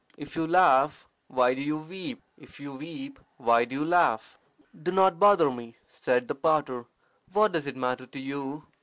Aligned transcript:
If 0.17 0.35
you 0.35 0.47
laugh, 0.47 1.07
why 1.27 1.53
do 1.53 1.61
you 1.61 1.77
weep? 1.77 2.23
If 2.35 2.59
you 2.59 2.73
weep, 2.73 3.19
why 3.37 3.65
do 3.65 3.75
you 3.75 3.85
laugh?" 3.85 4.39
"Do 4.81 4.91
not 4.91 5.19
bother 5.19 5.51
me," 5.51 5.75
said 5.87 6.27
the 6.27 6.33
potter. 6.33 6.87
"What 7.31 7.51
does 7.51 7.67
it 7.67 7.75
matter 7.75 8.07
to 8.07 8.19
you?" 8.19 8.65